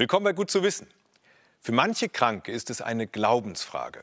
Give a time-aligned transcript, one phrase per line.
[0.00, 0.86] Willkommen bei Gut zu wissen.
[1.60, 4.02] Für manche Kranke ist es eine Glaubensfrage.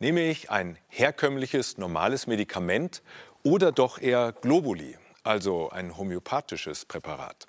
[0.00, 3.00] Nehme ich ein herkömmliches, normales Medikament
[3.44, 7.46] oder doch eher Globuli, also ein homöopathisches Präparat?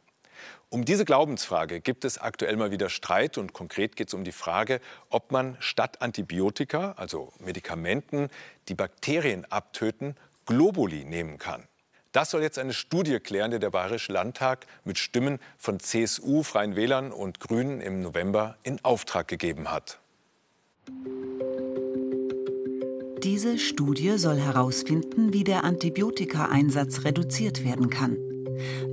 [0.70, 4.32] Um diese Glaubensfrage gibt es aktuell mal wieder Streit und konkret geht es um die
[4.32, 4.80] Frage,
[5.10, 8.30] ob man statt Antibiotika, also Medikamenten,
[8.68, 11.68] die Bakterien abtöten, Globuli nehmen kann.
[12.18, 16.76] Das soll jetzt eine Studie klären, die der Bayerische Landtag mit Stimmen von CSU, Freien
[16.76, 20.00] Wählern und Grünen im November in Auftrag gegeben hat.
[23.22, 28.18] Diese Studie soll herausfinden, wie der Antibiotikaeinsatz reduziert werden kann.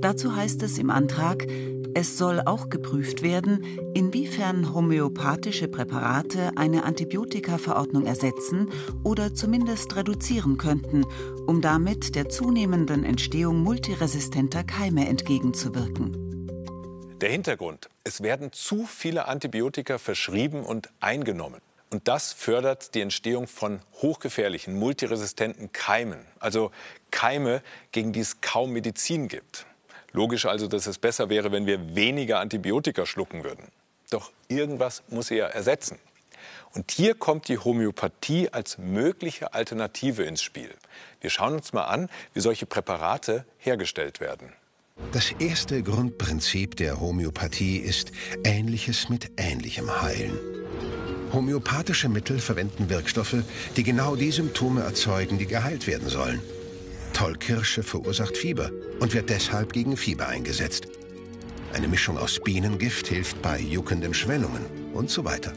[0.01, 1.47] Dazu heißt es im Antrag,
[1.95, 3.63] es soll auch geprüft werden,
[3.93, 8.69] inwiefern homöopathische Präparate eine Antibiotikaverordnung ersetzen
[9.03, 11.05] oder zumindest reduzieren könnten,
[11.47, 16.47] um damit der zunehmenden Entstehung multiresistenter Keime entgegenzuwirken.
[17.21, 21.61] Der Hintergrund, es werden zu viele Antibiotika verschrieben und eingenommen.
[21.91, 26.71] Und das fördert die Entstehung von hochgefährlichen, multiresistenten Keimen, also
[27.09, 27.61] Keime,
[27.93, 29.65] gegen die es kaum Medizin gibt.
[30.15, 33.67] Logisch also, dass es besser wäre, wenn wir weniger Antibiotika schlucken würden.
[34.09, 35.99] Doch irgendwas muss sie ja ersetzen.
[36.73, 40.69] Und hier kommt die Homöopathie als mögliche Alternative ins Spiel.
[41.19, 44.53] Wir schauen uns mal an, wie solche Präparate hergestellt werden.
[45.11, 48.13] Das erste Grundprinzip der Homöopathie ist
[48.45, 50.39] Ähnliches mit Ähnlichem heilen.
[51.33, 53.43] Homöopathische Mittel verwenden Wirkstoffe,
[53.75, 56.41] die genau die Symptome erzeugen, die geheilt werden sollen.
[57.15, 60.89] Tollkirsche verursacht Fieber und wird deshalb gegen Fieber eingesetzt.
[61.71, 65.53] Eine Mischung aus Bienengift hilft bei juckenden Schwellungen und so weiter.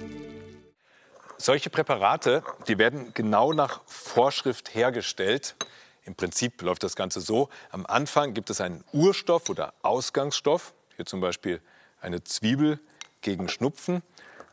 [1.37, 5.57] Solche Präparate, die werden genau nach Vorschrift hergestellt.
[6.05, 7.49] Im Prinzip läuft das Ganze so.
[7.71, 10.75] Am Anfang gibt es einen Urstoff oder Ausgangsstoff.
[10.95, 11.61] Hier zum Beispiel
[12.01, 12.79] eine Zwiebel
[13.21, 14.03] gegen Schnupfen.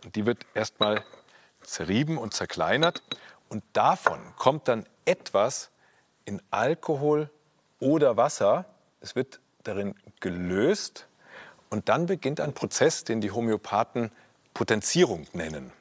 [0.04, 1.06] Und die wird erstmal
[1.62, 3.04] zerrieben und zerkleinert.
[3.48, 5.70] Und davon kommt dann etwas
[6.26, 7.30] in Alkohol
[7.80, 8.66] oder Wasser.
[9.02, 11.08] Es wird darin gelöst
[11.70, 14.12] und dann beginnt ein Prozess, den die Homöopathen
[14.54, 15.72] Potenzierung nennen.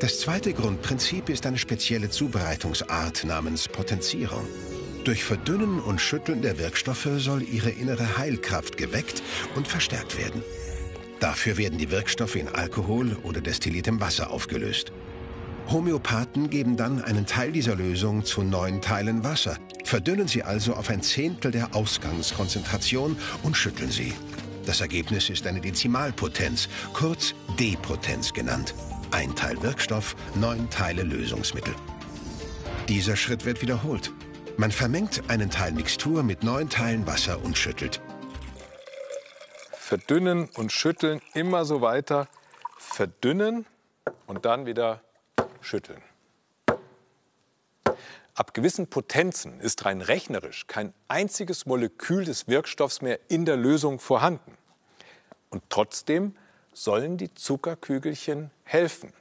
[0.00, 4.46] Das zweite Grundprinzip ist eine spezielle Zubereitungsart namens Potenzierung.
[5.04, 9.22] Durch Verdünnen und Schütteln der Wirkstoffe soll ihre innere Heilkraft geweckt
[9.54, 10.42] und verstärkt werden.
[11.20, 14.92] Dafür werden die Wirkstoffe in Alkohol oder destilliertem Wasser aufgelöst.
[15.70, 20.90] Homöopathen geben dann einen Teil dieser Lösung zu neun Teilen Wasser, verdünnen sie also auf
[20.90, 24.12] ein Zehntel der Ausgangskonzentration und schütteln sie.
[24.66, 28.74] Das Ergebnis ist eine Dezimalpotenz, kurz D-Potenz genannt.
[29.10, 31.74] Ein Teil Wirkstoff, neun Teile Lösungsmittel.
[32.88, 34.12] Dieser Schritt wird wiederholt.
[34.56, 38.00] Man vermengt einen Teil Mixtur mit neun Teilen Wasser und schüttelt.
[39.72, 42.28] Verdünnen und schütteln, immer so weiter.
[42.78, 43.66] Verdünnen
[44.26, 45.02] und dann wieder
[45.62, 46.02] schütteln.
[48.34, 53.98] Ab gewissen Potenzen ist rein rechnerisch kein einziges Molekül des Wirkstoffs mehr in der Lösung
[53.98, 54.56] vorhanden.
[55.50, 56.34] Und trotzdem
[56.72, 59.12] sollen die Zuckerkügelchen helfen.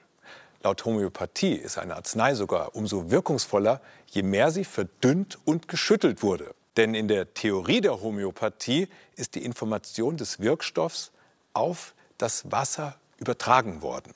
[0.63, 6.53] Laut Homöopathie ist eine Arznei sogar umso wirkungsvoller, je mehr sie verdünnt und geschüttelt wurde.
[6.77, 8.87] Denn in der Theorie der Homöopathie
[9.17, 11.11] ist die Information des Wirkstoffs
[11.53, 14.13] auf das Wasser übertragen worden.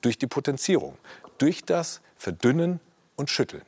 [0.00, 0.96] Durch die Potenzierung
[1.40, 2.80] durch das Verdünnen
[3.16, 3.64] und Schütteln.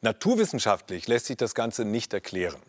[0.00, 2.60] Naturwissenschaftlich lässt sich das Ganze nicht erklären.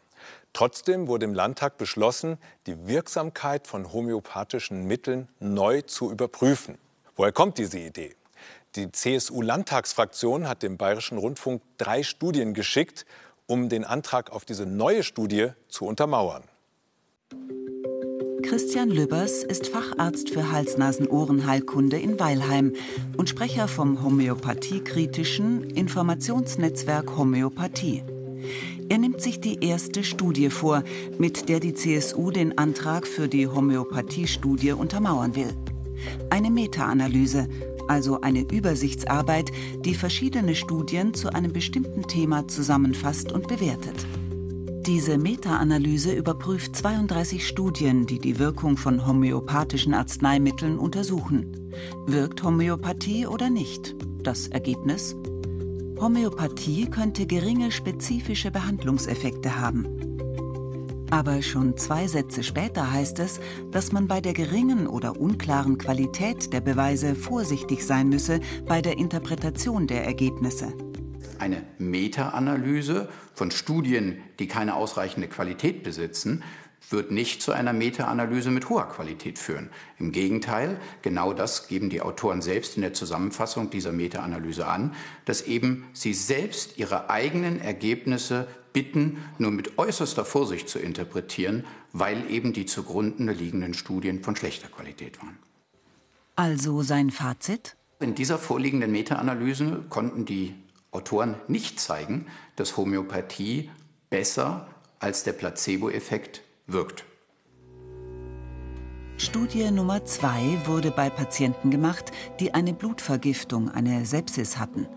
[0.51, 6.78] Trotzdem wurde im Landtag beschlossen, die Wirksamkeit von homöopathischen Mitteln neu zu überprüfen.
[7.16, 8.16] Woher kommt diese Idee?
[8.75, 13.06] Die CSU-Landtagsfraktion hat dem Bayerischen Rundfunk drei Studien geschickt,
[13.45, 16.44] um den Antrag auf diese neue Studie zu untermauern.
[18.51, 22.73] Christian Lübbers ist Facharzt für Hals-Nasen-Ohren-Heilkunde in Weilheim
[23.16, 28.03] und Sprecher vom homöopathiekritischen Informationsnetzwerk Homöopathie.
[28.89, 30.83] Er nimmt sich die erste Studie vor,
[31.18, 35.53] mit der die CSU den Antrag für die Homöopathiestudie untermauern will.
[36.30, 37.48] Eine Meta-Analyse,
[37.88, 39.50] also eine Übersichtsarbeit,
[39.86, 44.06] die verschiedene Studien zu einem bestimmten Thema zusammenfasst und bewertet.
[44.88, 51.72] Diese Meta-Analyse überprüft 32 Studien, die die Wirkung von homöopathischen Arzneimitteln untersuchen.
[52.07, 53.95] Wirkt Homöopathie oder nicht?
[54.24, 55.16] Das Ergebnis?
[56.00, 59.86] Homöopathie könnte geringe spezifische Behandlungseffekte haben.
[61.12, 63.39] Aber schon zwei Sätze später heißt es,
[63.69, 68.98] dass man bei der geringen oder unklaren Qualität der Beweise vorsichtig sein müsse bei der
[68.98, 70.74] Interpretation der Ergebnisse
[71.41, 76.43] eine Meta-Analyse von Studien, die keine ausreichende Qualität besitzen,
[76.89, 79.69] wird nicht zu einer Meta-Analyse mit hoher Qualität führen.
[79.97, 84.95] Im Gegenteil, genau das geben die Autoren selbst in der Zusammenfassung dieser Meta-Analyse an,
[85.25, 92.29] dass eben sie selbst ihre eigenen Ergebnisse bitten, nur mit äußerster Vorsicht zu interpretieren, weil
[92.29, 95.38] eben die zugrunde liegenden Studien von schlechter Qualität waren.
[96.35, 97.75] Also sein Fazit?
[97.99, 100.55] In dieser vorliegenden Meta-Analyse konnten die
[100.91, 103.69] Autoren nicht zeigen, dass Homöopathie
[104.09, 104.67] besser
[104.99, 107.05] als der Placebo-Effekt wirkt.
[109.17, 114.88] Studie Nummer zwei wurde bei Patienten gemacht, die eine Blutvergiftung, eine Sepsis hatten.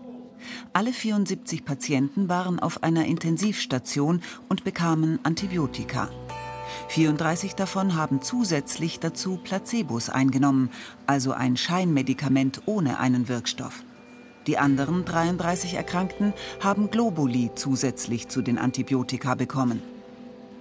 [0.73, 6.09] Alle 74 Patienten waren auf einer Intensivstation und bekamen Antibiotika.
[6.89, 10.69] 34 davon haben zusätzlich dazu Placebos eingenommen,
[11.05, 13.83] also ein Scheinmedikament ohne einen Wirkstoff.
[14.47, 19.81] Die anderen 33 Erkrankten haben Globuli zusätzlich zu den Antibiotika bekommen.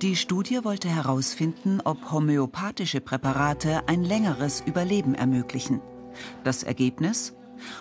[0.02, 5.80] Die Studie wollte herausfinden, ob homöopathische Präparate ein längeres Überleben ermöglichen.
[6.44, 7.34] Das Ergebnis?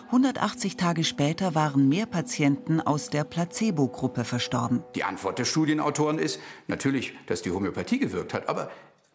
[0.07, 4.83] 180 Tage später waren mehr Patienten aus der Placebo-Gruppe verstorben.
[4.95, 8.69] Die Antwort der Studienautoren ist natürlich, dass die Homöopathie gewirkt hat, aber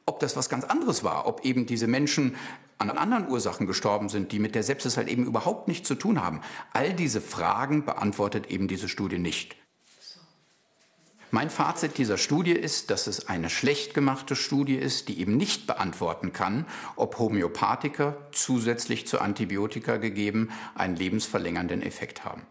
[0.09, 2.35] ob das was ganz anderes war, ob eben diese Menschen
[2.79, 6.23] an anderen Ursachen gestorben sind, die mit der Sepsis halt eben überhaupt nichts zu tun
[6.23, 6.41] haben.
[6.73, 9.57] All diese Fragen beantwortet eben diese Studie nicht.
[11.31, 15.67] Mein Fazit dieser Studie ist, dass es eine schlecht gemachte Studie ist, die eben nicht
[15.67, 16.65] beantworten kann,
[16.97, 22.47] ob Homöopathika zusätzlich zu Antibiotika gegeben einen lebensverlängernden Effekt haben.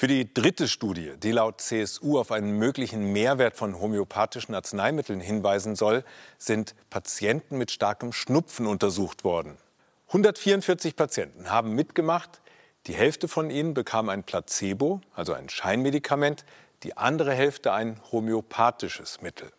[0.00, 5.76] Für die dritte Studie, die laut CSU auf einen möglichen Mehrwert von homöopathischen Arzneimitteln hinweisen
[5.76, 6.04] soll,
[6.38, 9.58] sind Patienten mit starkem Schnupfen untersucht worden.
[10.06, 12.40] 144 Patienten haben mitgemacht.
[12.86, 16.46] Die Hälfte von ihnen bekam ein Placebo, also ein Scheinmedikament,
[16.82, 19.52] die andere Hälfte ein homöopathisches Mittel.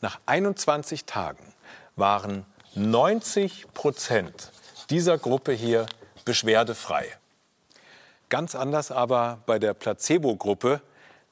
[0.00, 1.52] Nach 21 Tagen
[1.96, 2.46] waren
[2.76, 4.52] 90 Prozent
[4.90, 5.86] dieser Gruppe hier
[6.24, 7.16] beschwerdefrei.
[8.28, 10.80] Ganz anders aber bei der Placebo-Gruppe,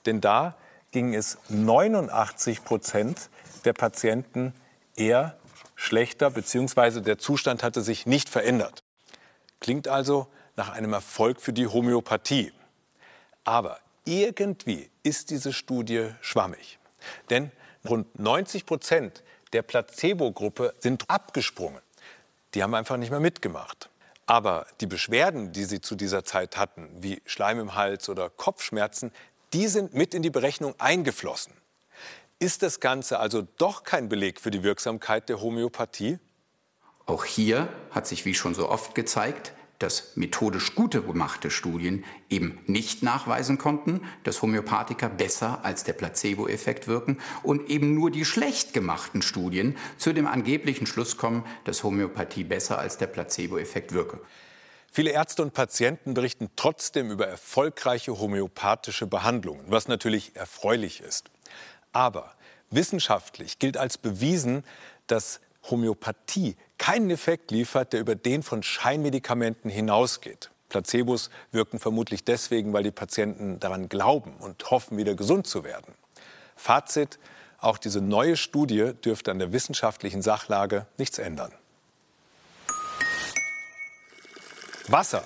[0.06, 0.54] denn da
[0.92, 3.30] ging es 89 Prozent
[3.64, 4.54] der Patienten
[4.94, 5.36] eher
[5.74, 8.84] schlechter, beziehungsweise der Zustand hatte sich nicht verändert.
[9.60, 12.52] Klingt also nach einem Erfolg für die Homöopathie.
[13.44, 16.78] Aber irgendwie ist diese Studie schwammig.
[17.30, 17.50] Denn
[17.88, 21.80] rund 90 Prozent der Placebo-Gruppe sind abgesprungen.
[22.54, 23.88] Die haben einfach nicht mehr mitgemacht.
[24.26, 29.12] Aber die Beschwerden, die sie zu dieser Zeit hatten, wie Schleim im Hals oder Kopfschmerzen,
[29.52, 31.52] die sind mit in die Berechnung eingeflossen.
[32.38, 36.18] Ist das Ganze also doch kein Beleg für die Wirksamkeit der Homöopathie?
[37.06, 39.52] Auch hier hat sich, wie schon so oft gezeigt,
[39.84, 46.88] dass methodisch gute gemachte Studien eben nicht nachweisen konnten, dass Homöopathika besser als der Placebo-Effekt
[46.88, 52.44] wirken und eben nur die schlecht gemachten Studien zu dem angeblichen Schluss kommen, dass Homöopathie
[52.44, 54.20] besser als der Placebo-Effekt wirke.
[54.90, 61.30] Viele Ärzte und Patienten berichten trotzdem über erfolgreiche homöopathische Behandlungen, was natürlich erfreulich ist.
[61.92, 62.32] Aber
[62.70, 64.64] wissenschaftlich gilt als bewiesen,
[65.08, 65.40] dass
[65.70, 70.50] Homöopathie keinen Effekt liefert, der über den von Scheinmedikamenten hinausgeht.
[70.68, 75.94] Placebos wirken vermutlich deswegen, weil die Patienten daran glauben und hoffen, wieder gesund zu werden.
[76.56, 77.18] Fazit,
[77.58, 81.52] auch diese neue Studie dürfte an der wissenschaftlichen Sachlage nichts ändern.
[84.88, 85.24] Wasser.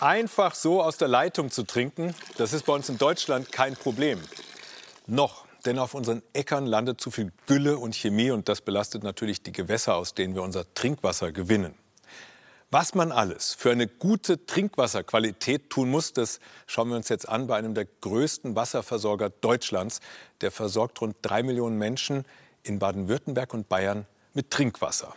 [0.00, 4.20] Einfach so aus der Leitung zu trinken, das ist bei uns in Deutschland kein Problem.
[5.06, 9.42] Noch denn auf unseren Äckern landet zu viel Gülle und Chemie und das belastet natürlich
[9.42, 11.74] die Gewässer, aus denen wir unser Trinkwasser gewinnen.
[12.70, 17.46] Was man alles für eine gute Trinkwasserqualität tun muss, das schauen wir uns jetzt an
[17.46, 20.00] bei einem der größten Wasserversorger Deutschlands.
[20.40, 22.24] Der versorgt rund drei Millionen Menschen
[22.62, 25.14] in Baden-Württemberg und Bayern mit Trinkwasser.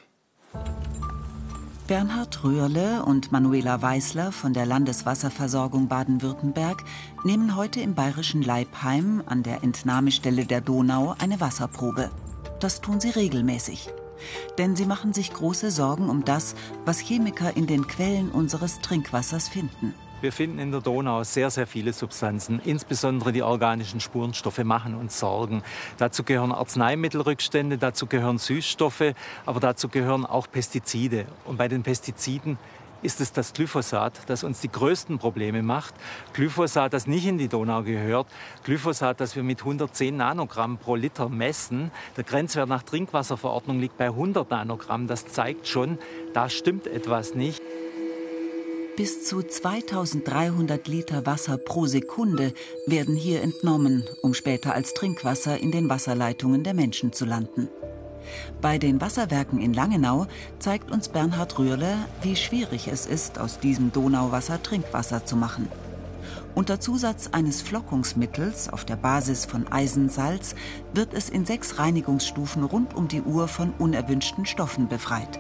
[1.91, 6.86] Bernhard Röhrle und Manuela Weißler von der Landeswasserversorgung Baden-Württemberg
[7.25, 12.10] nehmen heute im bayerischen Leibheim an der Entnahmestelle der Donau eine Wasserprobe.
[12.62, 13.89] Das tun sie regelmäßig.
[14.57, 16.55] Denn sie machen sich große Sorgen um das,
[16.86, 19.93] was Chemiker in den Quellen unseres Trinkwassers finden.
[20.21, 22.61] Wir finden in der Donau sehr, sehr viele Substanzen.
[22.63, 25.63] Insbesondere die organischen Spurenstoffe machen uns Sorgen.
[25.97, 29.15] Dazu gehören Arzneimittelrückstände, dazu gehören Süßstoffe,
[29.47, 31.25] aber dazu gehören auch Pestizide.
[31.45, 32.59] Und bei den Pestiziden
[33.01, 35.95] ist es das Glyphosat, das uns die größten Probleme macht.
[36.33, 38.27] Glyphosat, das nicht in die Donau gehört.
[38.63, 41.89] Glyphosat, das wir mit 110 Nanogramm pro Liter messen.
[42.15, 45.07] Der Grenzwert nach Trinkwasserverordnung liegt bei 100 Nanogramm.
[45.07, 45.97] Das zeigt schon,
[46.33, 47.63] da stimmt etwas nicht.
[48.98, 52.53] Bis zu 2300 Liter Wasser pro Sekunde
[52.86, 57.69] werden hier entnommen, um später als Trinkwasser in den Wasserleitungen der Menschen zu landen.
[58.60, 60.27] Bei den Wasserwerken in Langenau
[60.60, 65.69] zeigt uns Bernhard Rührle, wie schwierig es ist, aus diesem Donauwasser Trinkwasser zu machen.
[66.53, 70.53] Unter Zusatz eines Flockungsmittels auf der Basis von Eisensalz
[70.93, 75.39] wird es in sechs Reinigungsstufen rund um die Uhr von unerwünschten Stoffen befreit.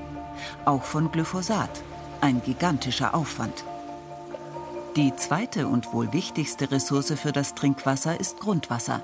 [0.63, 1.83] Auch von Glyphosat.
[2.21, 3.65] Ein gigantischer Aufwand.
[4.95, 9.03] Die zweite und wohl wichtigste Ressource für das Trinkwasser ist Grundwasser.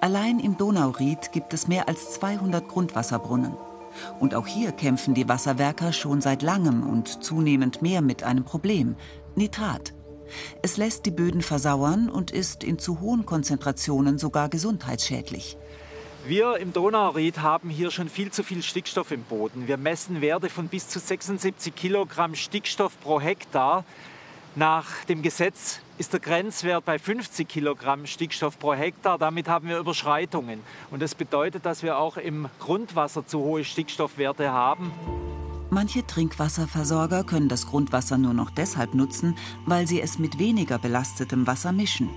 [0.00, 3.54] Allein im Donauried gibt es mehr als 200 Grundwasserbrunnen.
[4.18, 8.96] Und auch hier kämpfen die Wasserwerker schon seit langem und zunehmend mehr mit einem Problem,
[9.36, 9.94] Nitrat.
[10.60, 15.56] Es lässt die Böden versauern und ist in zu hohen Konzentrationen sogar gesundheitsschädlich.
[16.26, 19.66] Wir im Donauried haben hier schon viel zu viel Stickstoff im Boden.
[19.66, 23.84] Wir messen Werte von bis zu 76 Kilogramm Stickstoff pro Hektar.
[24.54, 29.16] Nach dem Gesetz ist der Grenzwert bei 50 Kilogramm Stickstoff pro Hektar.
[29.16, 30.60] Damit haben wir Überschreitungen.
[30.90, 34.92] Und das bedeutet, dass wir auch im Grundwasser zu hohe Stickstoffwerte haben.
[35.70, 39.36] Manche Trinkwasserversorger können das Grundwasser nur noch deshalb nutzen,
[39.66, 42.10] weil sie es mit weniger belastetem Wasser mischen.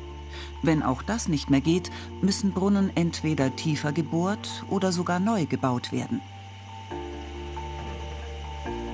[0.63, 1.91] Wenn auch das nicht mehr geht,
[2.22, 6.22] müssen Brunnen entweder tiefer gebohrt oder sogar neu gebaut werden.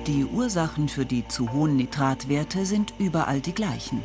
[0.08, 4.04] Die Ursachen für die zu hohen Nitratwerte sind überall die gleichen.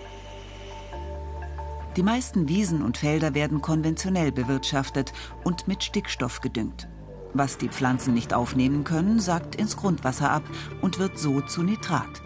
[1.97, 6.89] Die meisten Wiesen und Felder werden konventionell bewirtschaftet und mit Stickstoff gedüngt.
[7.33, 10.43] Was die Pflanzen nicht aufnehmen können, sackt ins Grundwasser ab
[10.83, 12.23] und wird so zu Nitrat.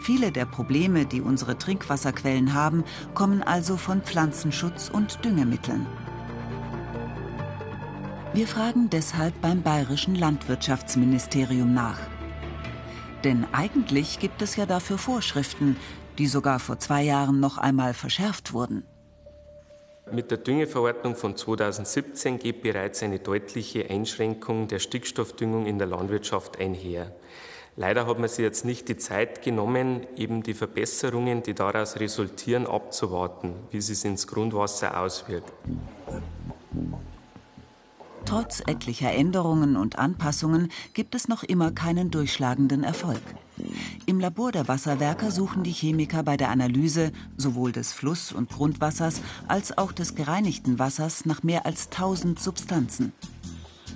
[0.00, 5.86] Viele der Probleme, die unsere Trinkwasserquellen haben, kommen also von Pflanzenschutz und Düngemitteln.
[8.34, 11.98] Wir fragen deshalb beim bayerischen Landwirtschaftsministerium nach.
[13.24, 15.76] Denn eigentlich gibt es ja dafür Vorschriften,
[16.18, 18.84] die sogar vor zwei Jahren noch einmal verschärft wurden.
[20.10, 26.58] Mit der Düngeverordnung von 2017 geht bereits eine deutliche Einschränkung der Stickstoffdüngung in der Landwirtschaft
[26.58, 27.12] einher.
[27.78, 32.66] Leider hat man sich jetzt nicht die Zeit genommen, eben die Verbesserungen, die daraus resultieren,
[32.66, 35.52] abzuwarten, wie sie es ins Grundwasser auswirkt.
[38.24, 43.22] Trotz etlicher Änderungen und Anpassungen gibt es noch immer keinen durchschlagenden Erfolg.
[44.06, 49.20] Im Labor der Wasserwerker suchen die Chemiker bei der Analyse sowohl des Fluss- und Grundwassers
[49.46, 53.12] als auch des gereinigten Wassers nach mehr als 1000 Substanzen.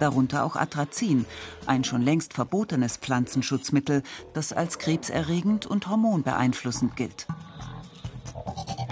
[0.02, 1.26] Darunter auch Atrazin,
[1.64, 4.02] ein schon längst verbotenes Pflanzenschutzmittel,
[4.34, 7.28] das als krebserregend und hormonbeeinflussend gilt.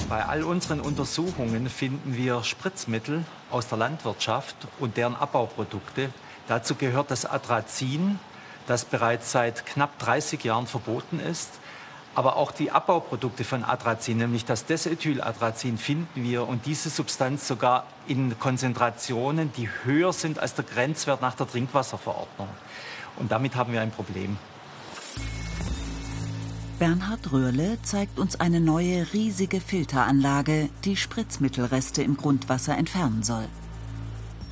[0.08, 6.10] Bei all unseren Untersuchungen finden wir Spritzmittel aus der Landwirtschaft und deren Abbauprodukte.
[6.46, 8.20] Dazu gehört das Atrazin,
[8.68, 11.50] das bereits seit knapp 30 Jahren verboten ist.
[12.14, 17.84] Aber auch die Abbauprodukte von Atrazin, nämlich das Desethylatrazin, finden wir und diese Substanz sogar
[18.08, 22.48] in Konzentrationen, die höher sind als der Grenzwert nach der Trinkwasserverordnung.
[23.16, 24.36] Und damit haben wir ein Problem.
[26.80, 33.44] Bernhard Röhrle zeigt uns eine neue riesige Filteranlage, die Spritzmittelreste im Grundwasser entfernen soll.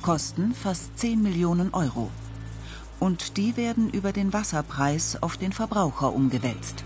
[0.03, 2.11] Kosten fast 10 Millionen Euro.
[2.99, 6.83] Und die werden über den Wasserpreis auf den Verbraucher umgewälzt.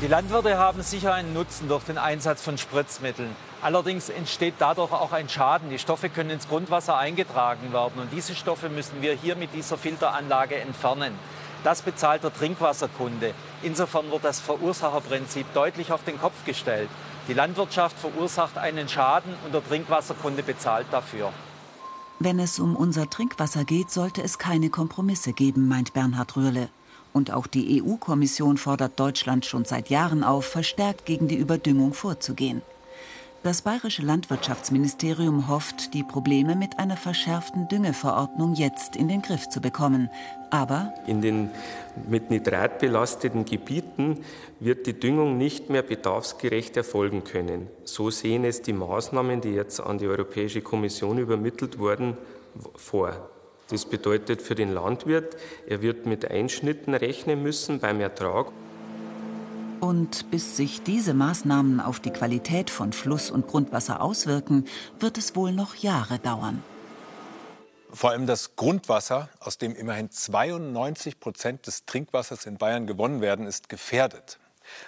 [0.00, 3.34] Die Landwirte haben sicher einen Nutzen durch den Einsatz von Spritzmitteln.
[3.62, 5.70] Allerdings entsteht dadurch auch ein Schaden.
[5.70, 9.76] Die Stoffe können ins Grundwasser eingetragen werden und diese Stoffe müssen wir hier mit dieser
[9.76, 11.14] Filteranlage entfernen.
[11.64, 13.34] Das bezahlt der Trinkwasserkunde.
[13.64, 16.90] Insofern wird das Verursacherprinzip deutlich auf den Kopf gestellt.
[17.26, 21.32] Die Landwirtschaft verursacht einen Schaden und der Trinkwasserkunde bezahlt dafür.
[22.20, 26.68] Wenn es um unser Trinkwasser geht, sollte es keine Kompromisse geben, meint Bernhard Rührle.
[27.18, 32.62] Und auch die EU-Kommission fordert Deutschland schon seit Jahren auf, verstärkt gegen die Überdüngung vorzugehen.
[33.42, 39.60] Das bayerische Landwirtschaftsministerium hofft, die Probleme mit einer verschärften Düngeverordnung jetzt in den Griff zu
[39.60, 40.10] bekommen.
[40.50, 41.50] Aber in den
[42.08, 44.24] mit Nitrat belasteten Gebieten
[44.60, 47.66] wird die Düngung nicht mehr bedarfsgerecht erfolgen können.
[47.82, 52.16] So sehen es die Maßnahmen, die jetzt an die Europäische Kommission übermittelt wurden,
[52.76, 53.28] vor.
[53.70, 58.50] Das bedeutet für den Landwirt, er wird mit Einschnitten rechnen müssen beim Ertrag.
[59.80, 64.66] Und bis sich diese Maßnahmen auf die Qualität von Fluss- und Grundwasser auswirken,
[64.98, 66.62] wird es wohl noch Jahre dauern.
[67.90, 73.46] Vor allem das Grundwasser, aus dem immerhin 92 Prozent des Trinkwassers in Bayern gewonnen werden,
[73.46, 74.38] ist gefährdet.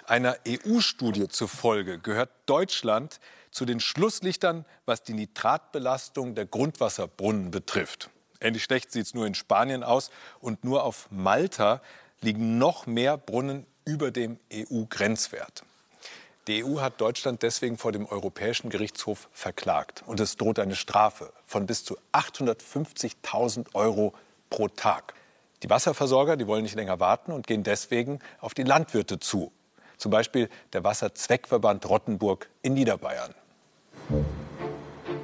[0.04, 3.20] Einer EU-Studie zufolge gehört Deutschland
[3.50, 8.10] zu den Schlusslichtern, was die Nitratbelastung der Grundwasserbrunnen betrifft.
[8.40, 11.80] Ähnlich schlecht sieht es nur in Spanien aus und nur auf Malta
[12.20, 15.64] liegen noch mehr Brunnen über dem EU-Grenzwert.
[16.47, 20.02] Die EU hat Deutschland deswegen vor dem Europäischen Gerichtshof verklagt.
[20.06, 24.14] Und es droht eine Strafe von bis zu 850.000 Euro
[24.49, 25.14] pro Tag.
[25.62, 29.52] Die Wasserversorger, die wollen nicht länger warten und gehen deswegen auf die Landwirte zu.
[29.99, 33.35] Zum Beispiel der Wasserzweckverband Rottenburg in Niederbayern.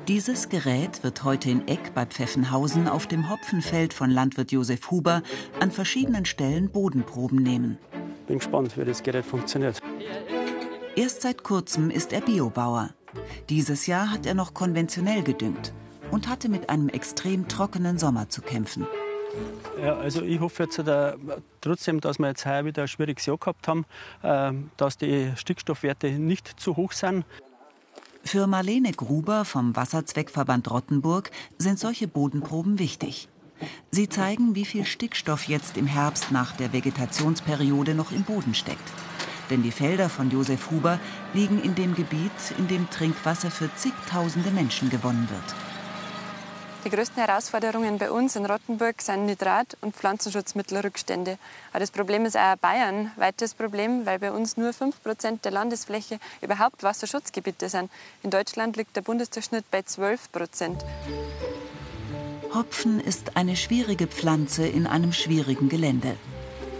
[0.09, 5.21] Dieses Gerät wird heute in Eck bei Pfeffenhausen auf dem Hopfenfeld von Landwirt Josef Huber
[5.59, 7.77] an verschiedenen Stellen Bodenproben nehmen.
[8.29, 9.83] Bin gespannt, wie das Gerät funktioniert.
[10.95, 12.91] Erst seit kurzem ist er Biobauer.
[13.49, 15.73] Dieses Jahr hat er noch konventionell gedüngt
[16.13, 18.87] und hatte mit einem extrem trockenen Sommer zu kämpfen.
[19.83, 21.15] Ja, also ich hoffe jetzt äh,
[21.61, 23.85] trotzdem, dass wir jetzt heuer wieder ein schwieriges Jahr gehabt haben,
[24.23, 27.25] äh, dass die Stickstoffwerte nicht zu hoch sind.
[28.27, 33.29] Für Marlene Gruber vom Wasserzweckverband Rottenburg sind solche Bodenproben wichtig.
[33.93, 38.93] Sie zeigen, wie viel Stickstoff jetzt im Herbst nach der Vegetationsperiode noch im Boden steckt.
[39.49, 40.99] Denn die Felder von Josef Huber
[41.35, 45.66] liegen in dem Gebiet, in dem Trinkwasser für zigtausende Menschen gewonnen wird.
[46.87, 51.37] Die größten Herausforderungen bei uns in Rottenburg sind Nitrat- und Pflanzenschutzmittelrückstände.
[51.73, 56.21] Aber das Problem ist auch Bayern weites Problem, weil bei uns nur 5% der Landesfläche
[56.43, 57.91] überhaupt Wasserschutzgebiete sind.
[58.23, 60.77] In Deutschland liegt der Bundesdurchschnitt bei 12%
[62.55, 66.17] Hopfen ist eine schwierige Pflanze in einem schwierigen Gelände.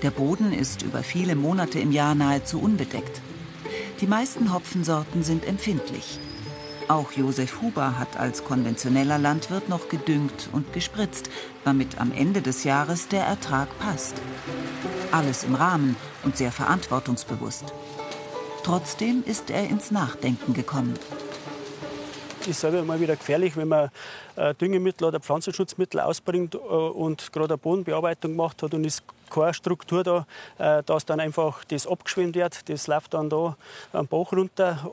[0.03, 3.21] Der Boden ist über viele Monate im Jahr nahezu unbedeckt.
[4.01, 6.21] Die meisten Hopfensorten sind empfindlich.
[6.89, 11.29] Auch Josef Huber hat als konventioneller Landwirt noch gedüngt und gespritzt,
[11.65, 14.15] damit am Ende des Jahres der Ertrag passt.
[15.11, 17.65] Alles im Rahmen und sehr verantwortungsbewusst.
[18.63, 20.95] Trotzdem ist er ins Nachdenken gekommen
[22.47, 23.91] ist selber mal wieder gefährlich, wenn man
[24.37, 29.55] äh, Düngemittel oder Pflanzenschutzmittel ausbringt äh, und gerade eine Bodenbearbeitung gemacht hat und ist keine
[29.55, 30.27] Struktur da,
[30.59, 32.69] äh, dass dann einfach das abgeschwemmt wird.
[32.69, 33.57] Das läuft dann da
[33.93, 34.91] am Bach runter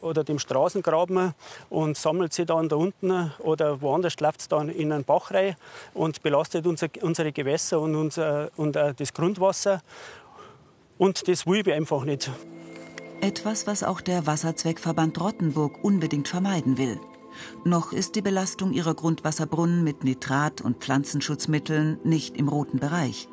[0.00, 1.34] oder dem Straßengraben
[1.70, 5.56] und sammelt sich dann da unten oder woanders läuft es dann in einen Bach rein
[5.94, 9.82] und belastet unser, unsere Gewässer und, unser, und das Grundwasser.
[10.98, 12.30] Und das will ich einfach nicht.
[13.20, 17.00] Etwas, was auch der Wasserzweckverband Rottenburg unbedingt vermeiden will.
[17.64, 23.28] Noch ist die Belastung ihrer Grundwasserbrunnen mit Nitrat- und Pflanzenschutzmitteln nicht im roten Bereich.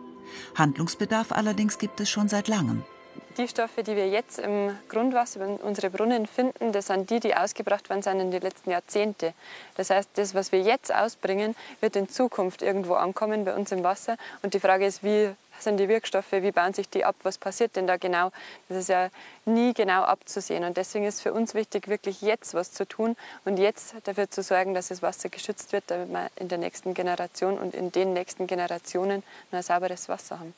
[0.56, 2.84] Handlungsbedarf allerdings gibt es schon seit langem.
[3.38, 7.36] Die Stoffe, die wir jetzt im Grundwasser in unsere Brunnen finden, das sind die, die
[7.36, 9.34] ausgebracht worden sind in den letzten Jahrzehnten.
[9.76, 13.84] Das heißt, das, was wir jetzt ausbringen, wird in Zukunft irgendwo ankommen bei uns im
[13.84, 14.16] Wasser.
[14.42, 17.76] Und die Frage ist, wie sind die Wirkstoffe, wie bauen sich die ab, was passiert
[17.76, 18.32] denn da genau.
[18.70, 19.10] Das ist ja
[19.44, 20.64] nie genau abzusehen.
[20.64, 24.44] Und deswegen ist für uns wichtig, wirklich jetzt was zu tun und jetzt dafür zu
[24.44, 28.14] sorgen, dass das Wasser geschützt wird, damit wir in der nächsten Generation und in den
[28.14, 30.54] nächsten Generationen ein sauberes Wasser haben.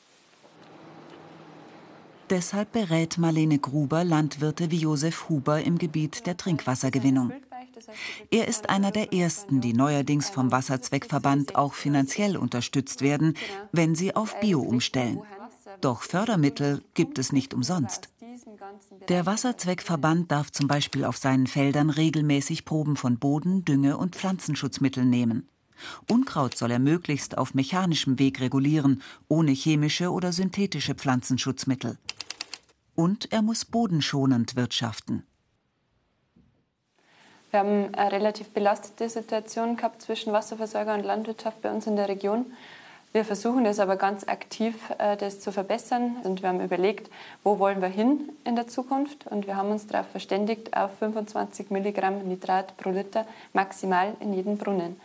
[2.29, 7.31] Deshalb berät Marlene Gruber Landwirte wie Josef Huber im Gebiet der Trinkwassergewinnung.
[8.31, 13.35] Er ist einer der ersten, die neuerdings vom Wasserzweckverband auch finanziell unterstützt werden,
[13.71, 15.21] wenn sie auf Bio umstellen.
[15.79, 18.09] Doch Fördermittel gibt es nicht umsonst.
[19.07, 25.09] Der Wasserzweckverband darf zum Beispiel auf seinen Feldern regelmäßig Proben von Boden, Dünge und Pflanzenschutzmitteln
[25.09, 25.47] nehmen.
[26.09, 31.97] Unkraut soll er möglichst auf mechanischem Weg regulieren, ohne chemische oder synthetische Pflanzenschutzmittel
[32.97, 35.23] und er muss bodenschonend wirtschaften.
[37.51, 42.09] Wir haben eine relativ belastete Situation gehabt zwischen Wasserversorger und Landwirtschaft bei uns in der
[42.09, 42.47] Region.
[43.13, 46.17] Wir versuchen das aber ganz aktiv, äh, das zu verbessern.
[46.23, 47.09] Und wir haben überlegt,
[47.43, 49.27] wo wollen wir hin in der Zukunft.
[49.27, 54.57] Und wir haben uns darauf verständigt, auf 25 Milligramm Nitrat pro Liter maximal in jedem
[54.57, 54.99] Brunnen.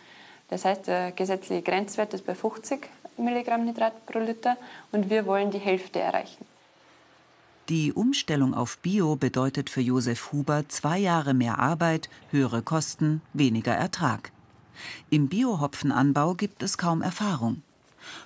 [0.49, 4.57] Das heißt, der gesetzliche Grenzwert ist bei 50 Milligramm Nitrat pro Liter
[4.91, 6.52] und wir wollen die Hälfte erreichen.
[7.69, 13.73] Die Umstellung auf Bio bedeutet für Josef Huber zwei Jahre mehr Arbeit, höhere Kosten, weniger
[13.73, 14.33] Ertrag.
[15.11, 17.63] Im Biohopfenanbau gibt es kaum Erfahrung.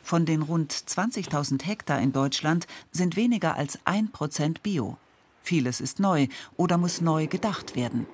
[0.02, 4.96] Von den rund 20.000 Hektar in Deutschland sind weniger als ein Prozent Bio.
[5.42, 8.06] Vieles ist neu oder muss neu gedacht werden.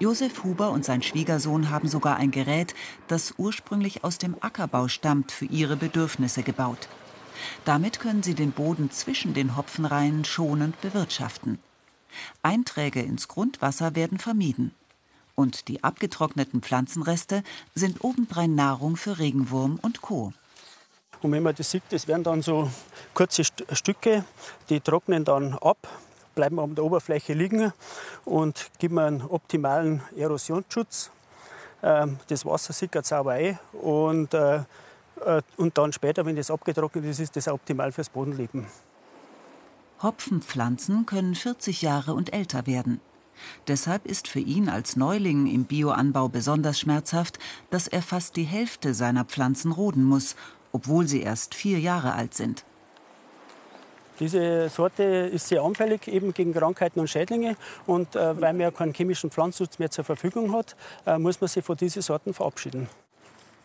[0.00, 2.74] Josef Huber und sein Schwiegersohn haben sogar ein Gerät,
[3.08, 6.88] das ursprünglich aus dem Ackerbau stammt, für ihre Bedürfnisse gebaut.
[7.64, 11.58] Damit können sie den Boden zwischen den Hopfenreihen schonend bewirtschaften.
[12.42, 14.74] Einträge ins Grundwasser werden vermieden.
[15.34, 17.42] Und die abgetrockneten Pflanzenreste
[17.74, 20.32] sind obendrein Nahrung für Regenwurm und Co.
[21.22, 22.70] Und wenn man das sieht, das werden dann so
[23.14, 24.24] kurze St Stücke,
[24.68, 25.78] die trocknen dann ab,
[26.34, 27.72] bleiben auf der Oberfläche liegen
[28.24, 31.10] und geben einen optimalen Erosionsschutz.
[31.82, 34.60] Ähm, das Wasser sickert sauber ein und äh,
[35.56, 38.66] und dann später, wenn das abgetrocknet ist, ist das optimal fürs Bodenleben.
[40.02, 43.00] Hopfenpflanzen können 40 Jahre und älter werden.
[43.68, 47.38] Deshalb ist für ihn als Neuling im Bioanbau besonders schmerzhaft,
[47.70, 50.36] dass er fast die Hälfte seiner Pflanzen roden muss,
[50.72, 52.64] obwohl sie erst vier Jahre alt sind.
[54.20, 57.56] Diese Sorte ist sehr anfällig eben gegen Krankheiten und Schädlinge.
[57.86, 61.48] Und äh, weil man ja keinen chemischen Pflanzenschutz mehr zur Verfügung hat, äh, muss man
[61.48, 62.86] sich von diesen Sorten verabschieden.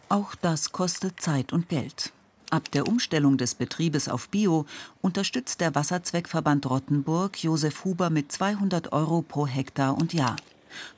[0.08, 2.12] Auch das kostet Zeit und Geld.
[2.52, 4.66] Ab der Umstellung des Betriebes auf Bio
[5.02, 10.36] unterstützt der Wasserzweckverband Rottenburg Josef Huber mit 200 Euro pro Hektar und Jahr.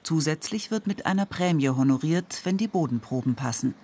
[0.03, 3.75] Zusätzlich wird mit einer Prämie honoriert, wenn die Bodenproben passen.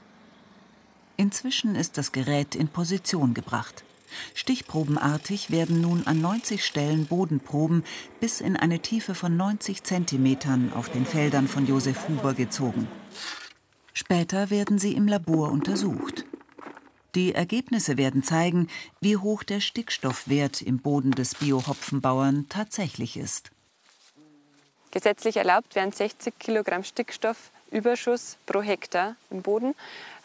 [1.15, 3.85] Inzwischen ist das Gerät in Position gebracht.
[4.33, 7.83] Stichprobenartig werden nun an 90 Stellen Bodenproben
[8.19, 12.87] bis in eine Tiefe von 90 Zentimetern auf den Feldern von Josef Huber gezogen.
[14.03, 16.25] Später werden sie im Labor untersucht.
[17.15, 18.67] Die Ergebnisse werden zeigen,
[18.99, 23.51] wie hoch der Stickstoffwert im Boden des Biohopfenbauern tatsächlich ist.
[24.91, 29.73] Gesetzlich erlaubt wären 60 Kilogramm Stickstoffüberschuss pro Hektar im Boden.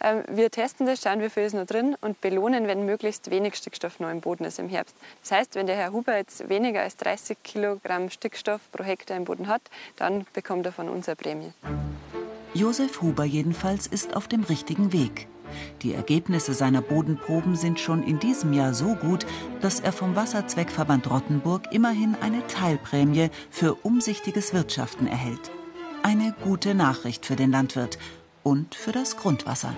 [0.00, 3.54] Ähm, wir testen das, schauen, wie viel ist noch drin und belohnen, wenn möglichst wenig
[3.54, 4.96] Stickstoff noch im Boden ist im Herbst.
[5.22, 9.24] Das heißt, wenn der Herr Huber jetzt weniger als 30 Kilogramm Stickstoff pro Hektar im
[9.24, 9.62] Boden hat,
[9.94, 11.52] dann bekommt er von uns eine Prämie.
[12.54, 15.28] Josef Huber jedenfalls ist auf dem richtigen Weg.
[15.82, 19.26] Die Ergebnisse seiner Bodenproben sind schon in diesem Jahr so gut,
[19.60, 25.50] dass er vom Wasserzweckverband Rottenburg immerhin eine Teilprämie für umsichtiges Wirtschaften erhält.
[26.02, 27.98] Eine gute Nachricht für den Landwirt
[28.42, 29.74] und für das Grundwasser.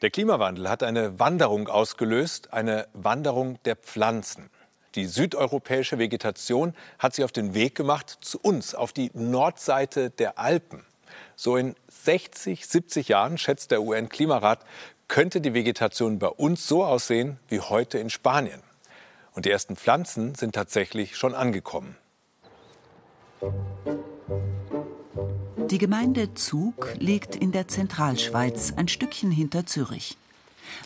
[0.00, 4.48] Der Klimawandel hat eine Wanderung ausgelöst, eine Wanderung der Pflanzen.
[4.98, 10.40] Die südeuropäische Vegetation hat sich auf den Weg gemacht zu uns, auf die Nordseite der
[10.40, 10.84] Alpen.
[11.36, 14.58] So in 60, 70 Jahren, schätzt der UN-Klimarat,
[15.06, 18.60] könnte die Vegetation bei uns so aussehen wie heute in Spanien.
[19.34, 21.96] Und die ersten Pflanzen sind tatsächlich schon angekommen.
[25.70, 30.16] Die Gemeinde Zug liegt in der Zentralschweiz, ein Stückchen hinter Zürich.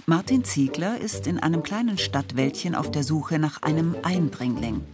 [0.07, 4.85] Martin Ziegler ist in einem kleinen Stadtwäldchen auf der Suche nach einem Eindringling.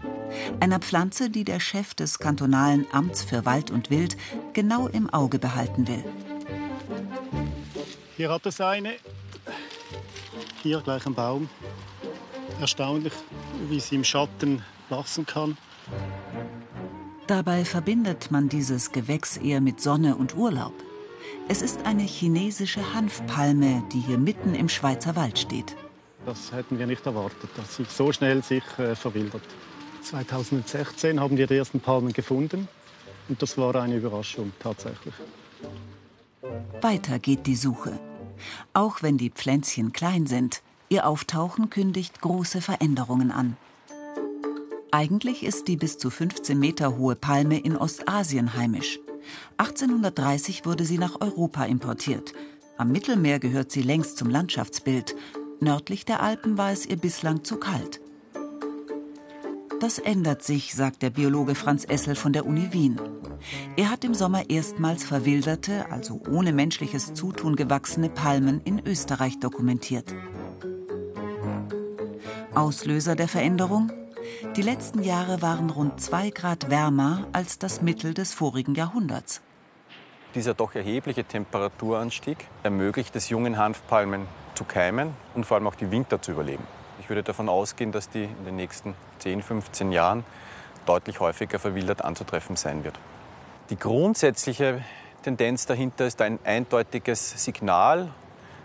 [0.60, 4.16] Einer Pflanze, die der Chef des kantonalen Amts für Wald und Wild
[4.52, 6.04] genau im Auge behalten will.
[8.16, 8.94] Hier hat es eine.
[10.62, 11.48] Hier gleich ein Baum.
[12.60, 13.12] Erstaunlich,
[13.68, 15.56] wie sie im Schatten wachsen kann.
[17.26, 20.72] Dabei verbindet man dieses Gewächs eher mit Sonne und Urlaub.
[21.48, 25.76] Es ist eine chinesische Hanfpalme, die hier mitten im Schweizer Wald steht.
[26.26, 29.42] Das hätten wir nicht erwartet, dass sich so schnell sich äh, verwildert.
[30.02, 32.68] 2016 haben wir die ersten Palmen gefunden
[33.28, 35.14] und das war eine Überraschung tatsächlich.
[36.80, 37.98] Weiter geht die Suche.
[38.72, 43.56] Auch wenn die Pflänzchen klein sind, ihr Auftauchen kündigt große Veränderungen an.
[44.90, 48.98] Eigentlich ist die bis zu 15 Meter hohe Palme in Ostasien heimisch.
[49.56, 52.32] 1830 wurde sie nach Europa importiert.
[52.76, 55.16] Am Mittelmeer gehört sie längst zum Landschaftsbild.
[55.60, 58.00] Nördlich der Alpen war es ihr bislang zu kalt.
[59.80, 63.00] Das ändert sich, sagt der Biologe Franz Essel von der Uni Wien.
[63.76, 70.12] Er hat im Sommer erstmals verwilderte, also ohne menschliches Zutun gewachsene Palmen in Österreich dokumentiert.
[72.54, 73.92] Auslöser der Veränderung?
[74.56, 79.40] Die letzten Jahre waren rund zwei Grad wärmer als das Mittel des vorigen Jahrhunderts.
[80.34, 85.90] Dieser doch erhebliche Temperaturanstieg ermöglicht es jungen Hanfpalmen zu keimen und vor allem auch die
[85.90, 86.64] Winter zu überleben.
[87.00, 90.24] Ich würde davon ausgehen, dass die in den nächsten 10, 15 Jahren
[90.84, 92.98] deutlich häufiger verwildert anzutreffen sein wird.
[93.70, 94.82] Die grundsätzliche
[95.22, 98.10] Tendenz dahinter ist ein eindeutiges Signal,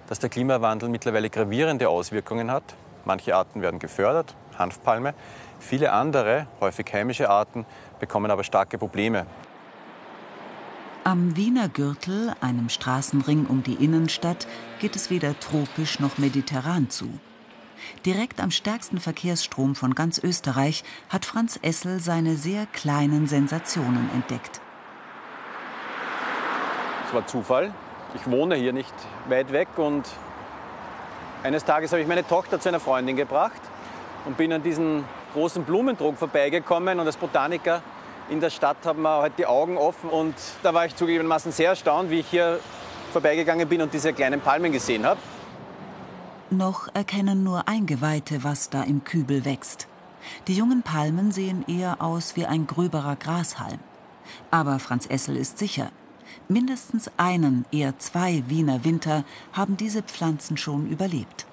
[0.08, 2.63] dass der Klimawandel mittlerweile gravierende Auswirkungen hat.
[3.06, 5.13] Manche Arten werden gefördert, Hanfpalme.
[5.65, 7.65] Viele andere, häufig heimische Arten,
[7.99, 9.26] bekommen aber starke Probleme.
[11.06, 14.45] Am Wiener Gürtel, einem Straßenring um die Innenstadt,
[14.80, 17.08] geht es weder tropisch noch mediterran zu.
[18.06, 24.60] Direkt am stärksten Verkehrsstrom von ganz Österreich hat Franz Essel seine sehr kleinen Sensationen entdeckt.
[27.08, 27.73] Es war Zufall.
[28.15, 28.93] Ich wohne hier nicht
[29.30, 30.04] weit weg und
[31.41, 33.62] eines Tages habe ich meine Tochter zu einer Freundin gebracht
[34.26, 37.82] und bin an diesen großen Blumentrog vorbeigekommen und als Botaniker
[38.30, 41.69] in der Stadt haben wir halt die Augen offen und da war ich zugegebenermaßen sehr
[41.69, 42.60] erstaunt, wie ich hier
[43.12, 45.19] vorbeigegangen bin und diese kleinen Palmen gesehen habe.
[46.50, 49.88] Noch erkennen nur Eingeweihte, was da im Kübel wächst.
[50.48, 53.80] Die jungen Palmen sehen eher aus wie ein gröberer Grashalm.
[54.52, 55.89] Aber Franz Essel ist sicher,
[56.48, 61.46] mindestens einen, eher zwei Wiener Winter haben diese Pflanzen schon überlebt.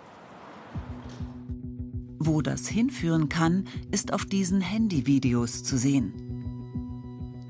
[2.23, 6.13] Wo das hinführen kann, ist auf diesen Handyvideos zu sehen.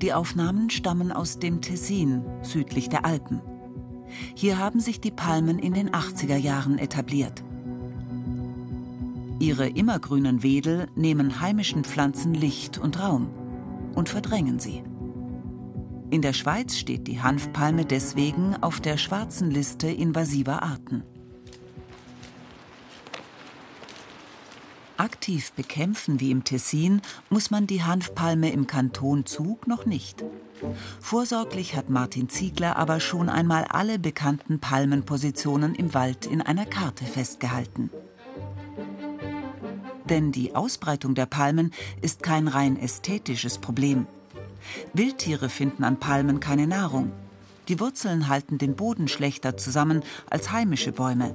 [0.01, 3.41] Die Aufnahmen stammen aus dem Tessin, südlich der Alpen.
[4.33, 7.43] Hier haben sich die Palmen in den 80er Jahren etabliert.
[9.39, 13.27] Ihre immergrünen Wedel nehmen heimischen Pflanzen Licht und Raum
[13.93, 14.83] und verdrängen sie.
[16.11, 21.03] In der Schweiz steht die Hanfpalme deswegen auf der schwarzen Liste invasiver Arten.
[25.01, 30.23] Aktiv bekämpfen wie im Tessin muss man die Hanfpalme im Kanton Zug noch nicht.
[30.99, 37.03] Vorsorglich hat Martin Ziegler aber schon einmal alle bekannten Palmenpositionen im Wald in einer Karte
[37.05, 37.89] festgehalten.
[40.07, 41.71] Denn die Ausbreitung der Palmen
[42.03, 44.05] ist kein rein ästhetisches Problem.
[44.93, 47.11] Wildtiere finden an Palmen keine Nahrung.
[47.69, 51.33] Die Wurzeln halten den Boden schlechter zusammen als heimische Bäume.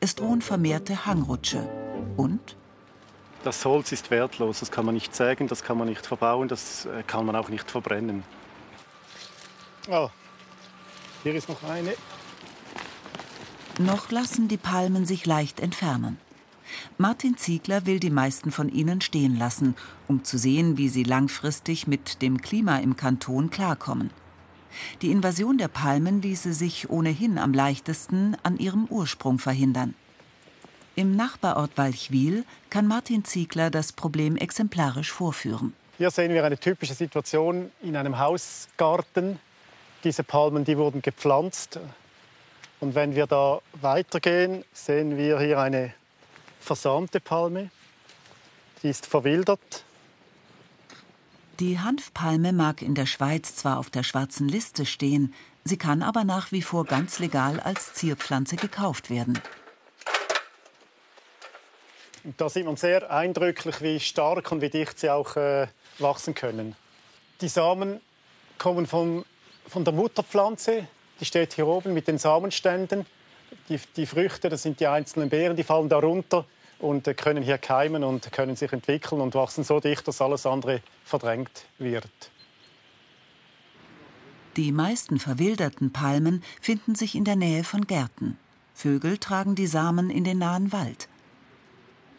[0.00, 1.66] Es drohen vermehrte Hangrutsche.
[2.18, 2.56] Und?
[3.44, 6.86] Das Holz ist wertlos, das kann man nicht sägen, das kann man nicht verbauen, das
[6.86, 8.24] äh, kann man auch nicht verbrennen.
[9.88, 10.10] Oh,
[11.22, 11.94] hier ist noch eine.
[13.78, 16.18] Noch lassen die Palmen sich leicht entfernen.
[16.98, 19.76] Martin Ziegler will die meisten von ihnen stehen lassen,
[20.08, 24.10] um zu sehen, wie sie langfristig mit dem Klima im Kanton klarkommen.
[25.02, 29.94] Die Invasion der Palmen ließe sich ohnehin am leichtesten an ihrem Ursprung verhindern.
[30.98, 35.74] Im Nachbarort Walchwil kann Martin Ziegler das Problem exemplarisch vorführen.
[35.98, 39.38] Hier sehen wir eine typische Situation in einem Hausgarten.
[40.04, 41.78] Diese Palmen die wurden gepflanzt.
[42.80, 45.92] Und wenn wir da weitergehen, sehen wir hier eine
[46.60, 47.70] versamte Palme.
[48.82, 49.84] Die ist verwildert.
[51.60, 56.24] Die Hanfpalme mag in der Schweiz zwar auf der schwarzen Liste stehen, sie kann aber
[56.24, 59.38] nach wie vor ganz legal als Zierpflanze gekauft werden.
[62.36, 66.74] Da sieht man sehr eindrücklich, wie stark und wie dicht sie auch äh, wachsen können.
[67.40, 68.00] Die Samen
[68.58, 69.24] kommen vom,
[69.68, 70.86] von der Mutterpflanze,
[71.20, 73.06] die steht hier oben mit den Samenständen.
[73.68, 76.44] Die, die Früchte, das sind die einzelnen Beeren, die fallen darunter
[76.78, 80.82] und können hier keimen und können sich entwickeln und wachsen so dicht, dass alles andere
[81.04, 82.10] verdrängt wird.
[84.56, 88.38] Die meisten verwilderten Palmen finden sich in der Nähe von Gärten.
[88.74, 91.08] Vögel tragen die Samen in den nahen Wald.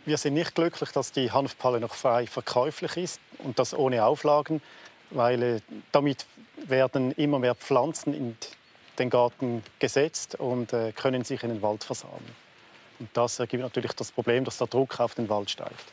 [0.08, 4.62] Wir sind nicht glücklich, dass die Hanfpalle noch frei verkäuflich ist und das ohne Auflagen,
[5.10, 5.60] weil äh,
[5.92, 6.26] damit
[6.66, 8.38] werden immer mehr Pflanzen in
[9.00, 12.24] den Garten gesetzt und äh, können sich in den Wald versammeln.
[13.00, 15.92] Und das ergibt natürlich das Problem, dass der Druck auf den Wald steigt.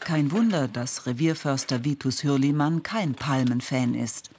[0.00, 4.30] Kein Wunder, dass Revierförster Vitus Hürlimann kein Palmenfan ist.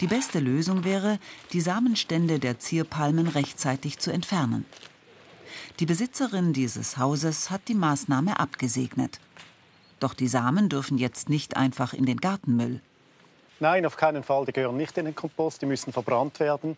[0.00, 1.20] Die beste Lösung wäre,
[1.52, 4.66] die Samenstände der Zierpalmen rechtzeitig zu entfernen.
[5.80, 9.18] Die Besitzerin dieses Hauses hat die Maßnahme abgesegnet.
[9.98, 12.82] Doch die Samen dürfen jetzt nicht einfach in den Gartenmüll.
[13.60, 14.44] Nein, auf keinen Fall.
[14.44, 16.76] Die gehören nicht in den Kompost, die müssen verbrannt werden.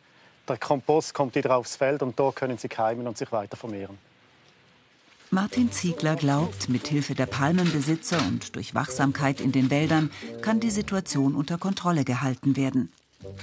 [0.48, 3.98] Der Kompost kommt wieder aufs Feld und dort können sie keimen und sich weiter vermehren.
[5.30, 10.12] Martin Ziegler glaubt, mit Hilfe der Palmenbesitzer und durch Wachsamkeit in den Wäldern
[10.42, 12.92] kann die Situation unter Kontrolle gehalten werden.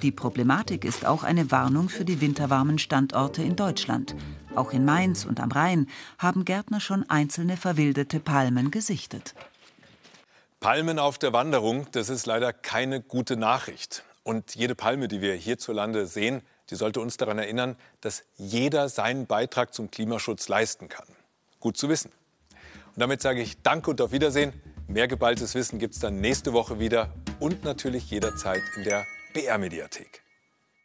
[0.01, 4.15] Die Problematik ist auch eine Warnung für die winterwarmen Standorte in Deutschland.
[4.55, 5.87] Auch in Mainz und am Rhein
[6.17, 9.35] haben Gärtner schon einzelne verwilderte Palmen gesichtet.
[10.59, 14.03] Palmen auf der Wanderung, das ist leider keine gute Nachricht.
[14.23, 19.25] Und jede Palme, die wir hierzulande sehen, die sollte uns daran erinnern, dass jeder seinen
[19.25, 21.07] Beitrag zum Klimaschutz leisten kann.
[21.59, 22.11] Gut zu wissen.
[22.87, 24.53] Und damit sage ich Danke und auf Wiedersehen.
[24.87, 30.21] Mehr geballtes Wissen gibt es dann nächste Woche wieder und natürlich jederzeit in der BR-Mediathek.